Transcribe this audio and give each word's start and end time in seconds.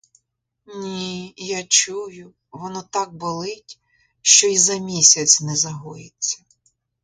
Ні, 0.75 1.33
я 1.41 1.63
чую, 1.63 2.33
воно 2.51 2.81
так 2.83 3.13
болить, 3.13 3.79
що 4.21 4.47
й 4.47 4.57
за 4.57 4.77
місяць 4.77 5.41
не 5.41 5.55
загоїться. 5.55 6.43